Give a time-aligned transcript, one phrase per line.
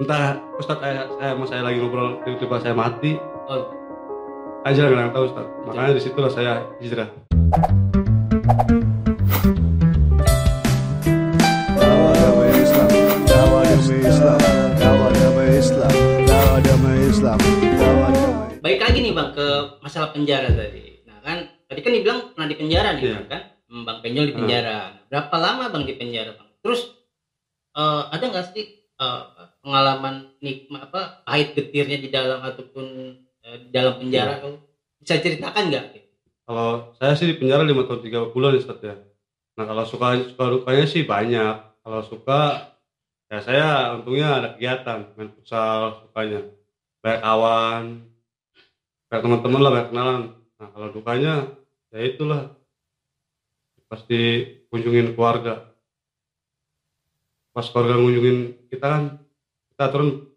[0.00, 3.68] entah Ustadz saya, saya sama saya lagi ngobrol tiba-tiba saya mati Oh,
[4.64, 7.08] aja nggak tahu Ustadz makanya di situlah saya hijrah
[18.60, 19.46] baik lagi nih bang ke
[19.82, 21.02] masalah penjara tadi.
[21.08, 23.14] Nah kan tadi kan dibilang pernah di penjara nih Iya.
[23.16, 24.78] Bang, kan, Hmm, bang Penjol di penjara.
[25.06, 26.48] Berapa lama bang di penjara bang?
[26.62, 26.80] Terus
[27.74, 29.22] eh, ada nggak sih eh,
[29.60, 32.86] pengalaman nikmat apa pahit getirnya di dalam ataupun
[33.44, 34.40] eh, di dalam penjara?
[35.00, 35.86] Bisa ceritakan nggak?
[36.50, 38.98] kalau saya sih di penjara lima tahun tiga bulan Ustadz ya.
[39.54, 41.54] Nah kalau suka suka dukanya sih banyak.
[41.86, 42.74] Kalau suka
[43.30, 46.50] ya saya untungnya ada kegiatan main futsal sukanya.
[47.06, 47.84] Banyak kawan
[49.06, 50.22] banyak teman-teman lah banyak kenalan.
[50.58, 51.34] Nah kalau dukanya
[51.94, 52.42] ya itulah.
[53.86, 54.18] Pasti
[54.74, 55.70] kunjungin keluarga.
[57.54, 59.02] Pas keluarga ngunjungin kita kan
[59.80, 60.28] kita turun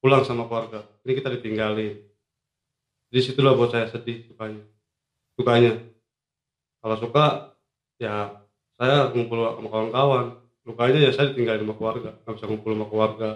[0.00, 0.80] pulang sama keluarga.
[1.04, 2.00] Ini kita ditinggalin.
[3.12, 4.64] Di situlah buat saya sedih sukanya.
[5.36, 5.76] Sukanya.
[6.80, 7.52] Kalau suka
[8.00, 8.32] ya
[8.80, 10.26] saya ngumpul sama kawan-kawan.
[10.64, 12.16] Lukanya ya saya ditinggalin sama keluarga.
[12.24, 13.30] Nggak bisa ngumpul sama keluarga.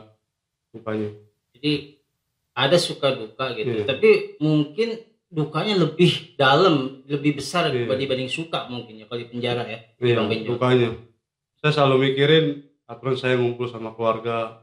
[0.73, 1.09] Sukanya.
[1.53, 2.01] Jadi
[2.57, 3.77] ada suka duka gitu.
[3.77, 3.85] Iya.
[3.85, 7.93] Tapi mungkin dukanya lebih dalam, lebih besar Iya.
[7.93, 9.81] dibanding suka mungkin ya kalau di penjara ya.
[10.01, 10.93] iya lukanya
[11.57, 14.61] saya selalu mikirin aturan saya ngumpul sama keluarga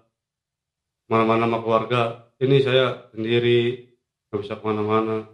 [1.10, 2.02] mana-mana sama keluarga
[2.40, 3.90] ini saya sendiri
[4.30, 5.26] nggak bisa ke mana-mana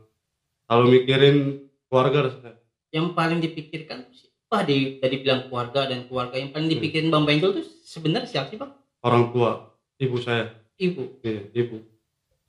[0.65, 1.37] selalu mikirin
[1.85, 2.55] keluarga dah saya
[2.89, 7.59] Yang paling dipikirkan siapa di tadi bilang keluarga dan keluarga yang paling dipikirin Bang Benjol
[7.59, 8.71] tuh sebenarnya siapa sih Bang?
[9.03, 9.51] orang tua
[9.99, 11.19] ibu saya Ibu.
[11.21, 11.83] iya ibu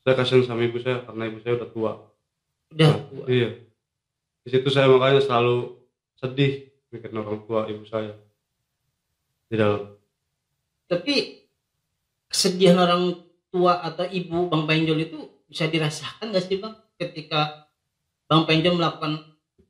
[0.01, 1.93] saya kasihan sama ibu saya karena ibu saya udah tua
[2.67, 3.25] Udah Nah, tua.
[3.27, 3.51] Iya.
[4.43, 5.79] Di situ saya makanya selalu
[6.15, 8.15] sedih mikirin orang tua ibu saya.
[9.47, 9.95] Di dalam.
[10.87, 11.46] Tapi
[12.27, 17.71] kesedihan orang tua atau ibu Bang Benjol itu bisa dirasakan gak sih Bang ketika
[18.27, 19.23] Bang Benjol melakukan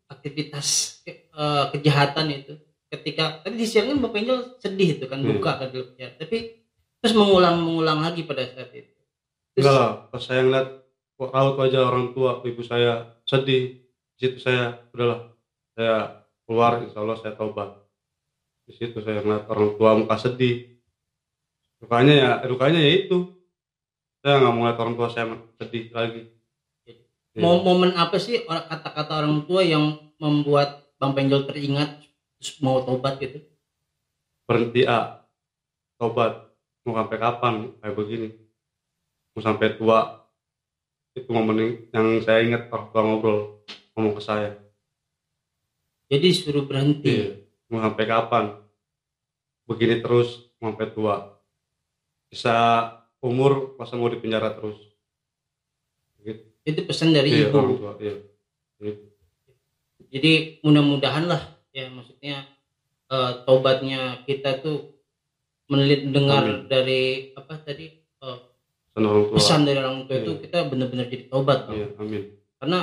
[0.07, 2.55] aktivitas ke- eh, kejahatan itu
[2.87, 5.37] ketika tadi disiarkan Bang Benjol sedih itu kan Hmm.
[5.37, 5.69] duka kan
[5.99, 6.63] ya tapi
[6.99, 8.93] terus mengulang-mengulang lagi pada saat itu
[9.53, 10.69] terus Enggak lah, pas saya ngeliat
[11.17, 13.81] raut wajah orang tua ibu saya sedih,
[14.13, 15.33] di situ saya udahlah
[15.73, 15.97] saya
[16.45, 17.73] keluar insya Allah saya taubat.
[18.69, 20.76] Di situ saya ngeliat orang tua muka sedih.
[21.87, 23.31] Dukanya ya, dukanya ya itu.
[24.19, 26.35] Saya nggak mau ngeliat orang tua saya sedih lagi.
[27.39, 32.03] Mau momen apa sih orang kata-kata orang tua yang membuat Bang Benjol teringat
[32.59, 33.39] mau tobat gitu?
[34.51, 35.31] Berhenti A
[35.95, 36.51] tobat.
[36.83, 37.55] Mau sampai kapan?
[37.79, 38.29] Kayak begini.
[39.39, 40.27] Mau sampai tua.
[41.15, 43.39] Itu momen yang saya ingat orang tua ngobrol
[43.95, 44.59] ngomong ke saya.
[46.11, 47.15] Jadi suruh berhenti?
[47.15, 47.47] Iya.
[47.71, 48.59] Mau sampai kapan?
[49.71, 51.36] Begini terus mau sampai tua
[52.27, 52.55] bisa
[53.21, 54.77] umur masa mau di penjara terus
[56.21, 56.43] gitu.
[56.63, 58.17] itu pesan dari iya, ibu orang tua iya
[58.77, 59.09] Gitu.
[60.13, 61.41] jadi mudah-mudahan lah
[61.73, 62.45] ya maksudnya
[63.09, 65.01] eh, tobatnya kita tuh
[65.67, 66.69] menilik dengar Amin.
[66.69, 68.39] dari apa tadi eh,
[68.93, 70.41] pesan orang tua pesan dari orang tua itu Iya.
[70.45, 71.77] kita benar-benar jadi tobat Bang.
[71.77, 72.23] iya amin
[72.61, 72.79] karena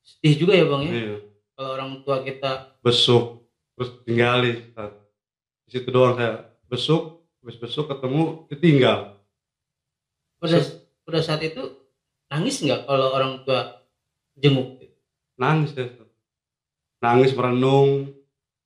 [0.00, 1.16] sedih juga ya bang ya iya
[1.52, 2.50] kalau orang tua kita
[2.80, 3.24] besuk
[3.76, 4.92] terus tinggalin Ustaz.
[5.64, 6.32] di situ doang saya
[6.68, 9.14] besuk habis besuk ketemu ditinggal
[10.44, 10.60] pada
[11.08, 11.62] pada saat itu
[12.28, 13.80] nangis nggak kalau orang tua
[14.36, 14.76] jenguk?
[15.40, 15.88] Nangis ya.
[15.88, 16.10] Ustaz.
[17.00, 18.12] nangis merenung.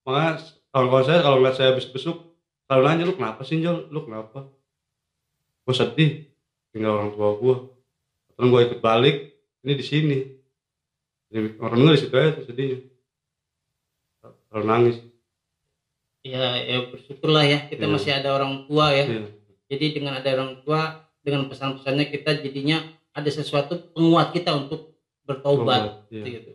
[0.02, 0.42] Makanya
[0.74, 2.34] kawan-kawan saya kalau ngeliat saya habis besuk
[2.66, 4.50] selalu nanya lu kenapa sih Jol lu kenapa?
[5.62, 6.26] Gue sedih
[6.74, 7.56] tinggal orang tua gue
[8.34, 9.16] terus gue ikut balik
[9.62, 10.18] ini di sini.
[11.28, 12.78] Jadi orang di situ aja sedihnya.
[14.50, 14.96] Selalu nangis
[16.28, 17.90] ya ya bersyukurlah ya kita Iya.
[17.90, 19.22] masih ada orang tua ya iya
[19.68, 20.80] jadi dengan ada orang tua
[21.20, 22.80] dengan pesan-pesannya kita jadinya
[23.12, 26.24] ada sesuatu penguat kita untuk bertobat Iya.
[26.24, 26.50] gitu.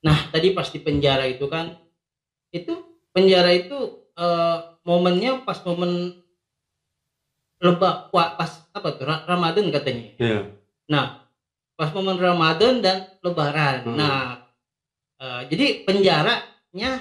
[0.00, 1.80] Nah tadi pas di penjara itu kan,
[2.50, 2.76] itu
[3.10, 3.76] penjara itu
[4.12, 6.20] eh, momennya pas momen
[7.58, 10.12] lebak pas apa tuh Ra- Ramadan katanya.
[10.18, 10.40] iya
[10.84, 11.24] Nah
[11.74, 13.76] pas momen Ramadan dan Lebaran.
[13.88, 13.96] Hmm.
[13.96, 14.44] Nah
[15.16, 17.00] eh, jadi penjaranya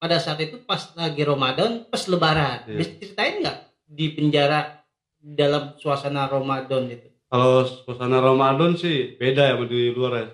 [0.00, 2.64] pada saat itu pas lagi Ramadan, pas Lebaran.
[2.64, 2.76] Iya.
[2.80, 4.80] Bisa ceritain nggak di penjara
[5.20, 7.12] dalam suasana Ramadan itu?
[7.28, 10.26] Kalau suasana Ramadan sih beda ya di luar ya.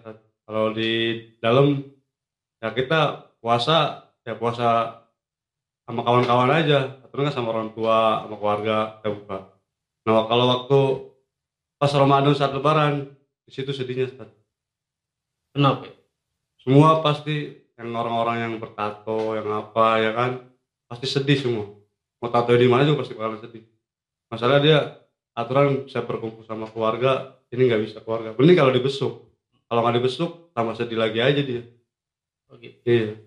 [0.46, 1.82] Kalau di dalam
[2.62, 5.02] ya kita puasa ya puasa
[5.86, 9.38] sama kawan-kawan aja, atau enggak sama orang tua, sama keluarga kita buka.
[10.06, 10.78] Nah kalau waktu
[11.78, 13.10] pas Ramadan saat Lebaran
[13.46, 14.14] di situ sedihnya.
[15.50, 15.90] Kenapa?
[16.62, 20.31] Semua pasti yang orang-orang yang bertato, yang apa ya kan
[20.88, 21.67] pasti sedih semua.
[22.20, 23.64] Mau tato di mana juga pasti bakalan sedih.
[24.32, 24.78] Masalah dia
[25.37, 29.12] aturan bisa berkumpul sama keluarga ini nggak bisa keluarga mending kalau dibesuk
[29.69, 31.62] kalau nggak dibesuk tambah sedih lagi aja dia
[32.46, 32.78] Oh, gitu.
[32.87, 33.19] iya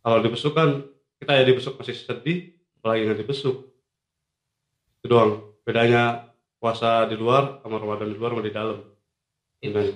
[0.00, 0.86] kalau dibesuk kan
[1.18, 3.68] kita ya dibesuk masih sedih apalagi nggak dibesuk
[5.02, 6.30] itu doang bedanya
[6.62, 8.78] puasa di luar sama ramadan di luar sama di dalam
[9.58, 9.94] bedanya.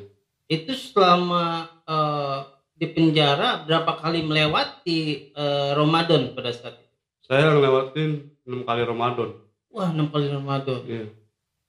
[0.51, 2.41] itu selama eh,
[2.79, 4.99] di penjara berapa kali melewati
[5.31, 6.87] eh, Ramadan pada saat itu?
[7.21, 8.11] saya ngelewatin
[8.47, 9.31] enam kali ramadan
[9.69, 10.81] Wah, enam kali Ramadan.
[10.83, 11.05] iya.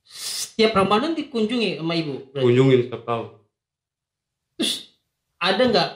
[0.08, 2.32] Setiap Ramadan dikunjungi sama ibu.
[2.32, 2.46] berarti?
[2.48, 3.28] kunjungin setiap tahun
[4.56, 4.72] Terus
[5.38, 5.90] ada nggak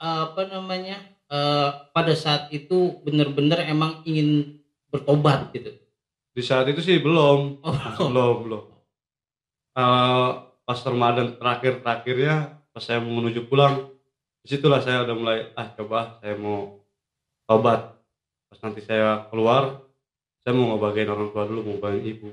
[0.00, 0.96] eh, apa namanya
[1.26, 4.58] eh, pada saat itu benar-benar emang ingin
[4.90, 5.70] bertobat gitu?
[6.30, 7.74] di saat itu sih belum Oh,
[8.08, 8.62] belum belum
[9.74, 10.28] Eh,
[10.62, 12.34] pas Ramadan terakhir terakhirnya
[12.70, 13.93] pas saya menuju pulang
[14.44, 16.84] di situlah saya udah mulai ah coba saya mau
[17.48, 17.96] tobat.
[18.52, 19.80] Pas nanti saya keluar
[20.44, 22.28] saya mau ngebagiin orang tua dulu mau ngebagiin ibu.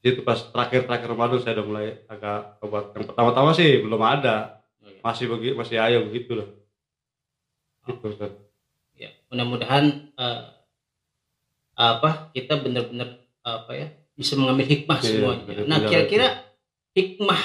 [0.00, 2.96] Itu pas terakhir terakhir Ramadan saya udah mulai agak tobat.
[2.96, 4.64] Yang pertama-tama sih belum ada.
[5.04, 6.62] Masih begi masih ayo begitu loh
[7.86, 8.32] gitu Ustaz.
[8.94, 10.42] ya mudah-mudahan eh,
[11.74, 15.64] apa kita benar-benar apa ya bisa mengambil hikmah Iya, semuanya.
[15.66, 16.28] Nah kira-kira
[16.94, 17.42] hikmah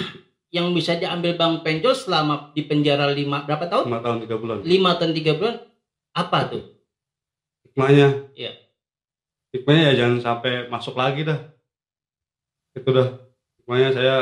[0.57, 3.85] yang bisa diambil Bang Penjol selama di penjara lima berapa tahun?
[3.85, 4.57] lima tahun tiga bulan.
[4.65, 5.55] Lima tahun tiga bulan.
[6.17, 6.77] Apa tuh?
[7.77, 8.33] hikmahnya.
[8.33, 8.51] Iya.
[9.53, 11.37] hikmahnya ya jangan sampai masuk lagi dah.
[12.73, 13.21] Itu dah.
[13.61, 14.15] Hikmahnya saya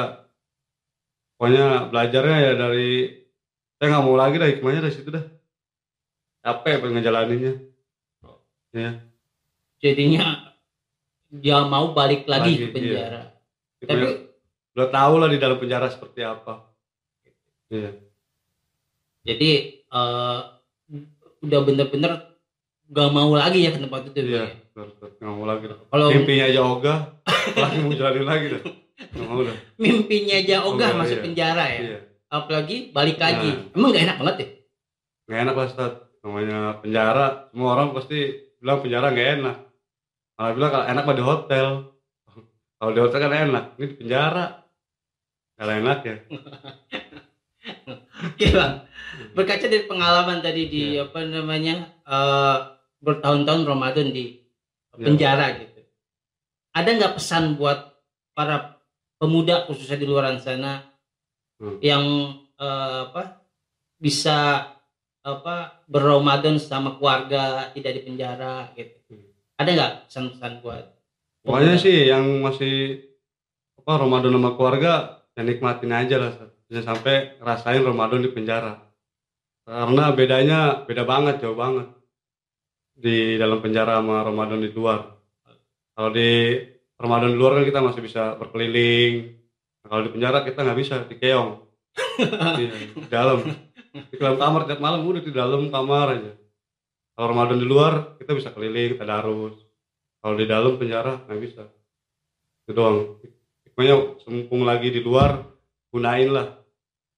[1.39, 2.91] pokoknya belajarnya ya dari
[3.79, 5.23] saya nggak mau lagi dah hikmahnya dari situ dah.
[6.43, 7.53] Capek pengen ngejalaninnya.
[8.75, 8.91] Ya
[9.79, 10.51] Jadinya
[11.31, 13.21] dia mau balik lagi, Lagi, ke penjara.
[13.79, 14.24] Tapi hikmahnya
[14.75, 16.67] udah tahu lah di dalam penjara seperti apa
[17.71, 17.95] iya
[19.25, 19.51] jadi
[19.81, 20.39] eh,
[21.41, 22.11] udah bener-bener
[22.85, 24.19] gak mau lagi ya ke tempat itu.
[24.21, 24.83] iya ya?
[25.23, 26.99] nggak mau lagi Kalau mimpinya aja ogah
[27.57, 28.63] lagi mau jalanin lagi dah
[29.25, 31.23] mau dah mimpinya aja ogah Ogah, masuk iya.
[31.23, 31.79] penjara ya.
[31.81, 33.47] iya Apalagi balik lagi.
[33.47, 33.77] Nah.
[33.77, 34.47] Emang gak enak banget ya?
[35.25, 38.19] nggak enak lah Ustaz namanya penjara semua orang pasti
[38.61, 39.57] bilang penjara nggak enak
[40.37, 41.67] malah bilang kalau enak mah di hotel
[42.77, 44.45] kalau di hotel kan enak ini di penjara
[45.55, 46.15] nggak enak ya
[48.25, 48.73] Oke bang,
[49.33, 51.07] berkaca dari pengalaman tadi di Iya.
[51.07, 52.57] apa namanya eh,
[52.99, 54.43] bertahun-tahun Ramadan di
[54.95, 55.01] Iya.
[55.01, 55.81] penjara gitu.
[56.71, 57.95] Ada nggak pesan buat
[58.31, 58.79] para
[59.17, 60.91] pemuda khususnya di luar sana
[61.55, 61.79] Hmm.
[61.79, 62.03] yang
[62.55, 63.39] eh, apa
[63.95, 64.69] bisa
[65.23, 68.93] apa berramadan sama keluarga tidak di penjara gitu.
[69.09, 69.31] Hmm.
[69.55, 70.85] Ada nggak pesan-pesan buat?
[71.45, 73.05] pokoknya sih yang masih
[73.77, 76.31] apa Ramadan sama keluarga ya nikmatin aja lah
[76.71, 78.73] jangan sampai ngerasain Ramadan di penjara.
[79.65, 81.89] Karena bedanya beda banget jauh banget.
[82.95, 85.19] Di dalam penjara sama Ramadan di luar.
[85.95, 86.59] Kalau di
[86.95, 89.35] Ramadan di luar kan kita masih bisa berkeliling.
[89.83, 91.51] Nah, kalau di penjara kita nggak bisa dikeong
[92.59, 93.39] Iya, di dalam.
[93.95, 96.33] Di dalam kamar tiap malam udah di dalam kamar aja.
[97.15, 99.55] Kalau Ramadan di luar kita bisa keliling tadarus
[100.19, 101.63] kalau di dalam penjara nggak bisa.
[102.65, 103.21] Itu doang
[103.75, 105.43] pokoknya sempung lagi di luar
[105.91, 106.47] gunain lah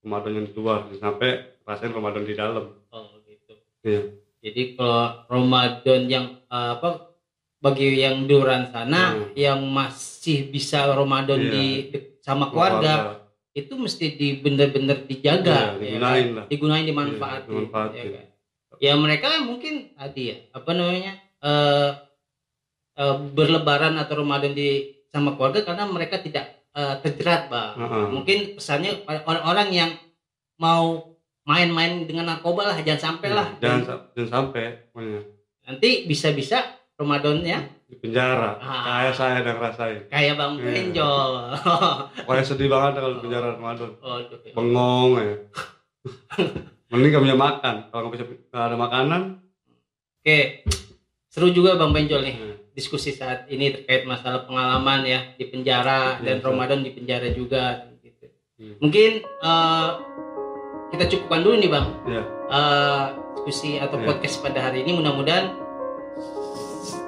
[0.01, 1.30] Ramadan yang di luar sampai
[1.62, 3.54] rasain Ramadan di dalam Oh gitu.
[3.86, 4.01] Iya.
[4.42, 7.13] Jadi kalau Ramadan yang eh, apa
[7.57, 9.33] bagi yang di luar sana Hmm.
[9.33, 11.51] yang masih bisa Ramadan Iya.
[11.54, 13.21] di di- sama keluarga
[13.54, 16.35] itu mesti di bener-bener Iya, dijaga ya digunain kan?
[16.35, 16.45] lah.
[16.49, 17.97] digunain dimanfaatin, Iya, dimanfaatin.
[17.97, 18.26] ya kan?
[18.78, 21.90] ya mereka mungkin tadi ya apa namanya eh,
[23.31, 28.06] berlebaran atau Ramadan di sama keluarga karena mereka tidak eh, terjerat bang Heeh.
[28.09, 29.92] mungkin pesannya orang-orang yang
[30.57, 33.47] mau main-main dengan narkoba lah jangan sampai lah.
[33.54, 35.21] Iya, jangan sa- jangan sampai pokoknya.
[35.64, 36.59] Nanti bisa-bisa
[36.94, 38.57] Ramadannya di penjara.
[38.57, 38.83] Ah.
[38.83, 40.02] kayak saya yang ngerasain.
[40.09, 40.66] Kayak Bang Iya.
[40.68, 41.31] Penjol.
[42.26, 43.90] pokoknya sedih banget kalau di penjara Ramadan.
[43.95, 44.40] Waduh.
[44.49, 45.35] bengong ya.
[46.87, 47.76] Mending gak punya makan.
[47.87, 49.21] Kalau nggak bisa ada makanan.
[50.18, 50.66] Oke,
[51.28, 52.35] seru juga Bang Penjol nih.
[52.35, 56.46] Ya, diskusi saat ini terkait masalah pengalaman ya di penjara Iya, dan.
[56.46, 57.90] Ramadan di penjara juga.
[58.00, 58.30] Gitu.
[58.56, 58.76] Hmm.
[58.80, 59.90] Mungkin eh,
[60.88, 63.04] kita cukupkan dulu nih Bang ya eh,
[63.36, 64.06] diskusi atau Iya.
[64.06, 64.94] podcast pada hari ini.
[64.94, 65.57] Mudah-mudahan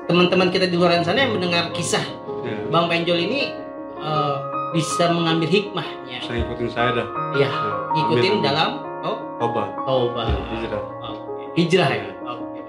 [0.06, 2.02] teman-teman kita di luar sana yang mendengar kisah
[2.42, 2.58] ya.
[2.68, 3.54] Bang Penjol ini
[3.96, 4.36] eh,
[4.70, 6.18] bisa mengambil hikmahnya.
[6.20, 7.50] bisa ngikutin saya dah Ya, Ya,
[7.92, 8.42] ngikutin amin, amin.
[8.44, 8.70] dalam
[9.02, 10.28] oh, coba Taubat.
[10.28, 10.82] Ya, hijrah.
[11.06, 11.44] Oke.
[11.56, 12.06] Hijrah ya.
[12.28, 12.60] Oke.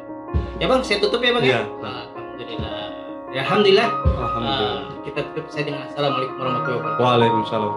[0.56, 1.52] Ya bang, saya tutup ya bang Iya.
[1.56, 1.62] ya.
[1.80, 2.79] Alhamdulillah.
[3.30, 3.88] Ya, Alhamdulillah.
[4.18, 7.02] alhamdulillah eh, kita tutup saya dengan assalamualaikum warahmatullahi wabarakatuh.
[7.06, 7.72] Waalaikumsalam